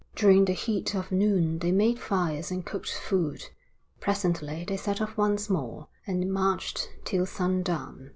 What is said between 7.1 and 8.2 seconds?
sundown.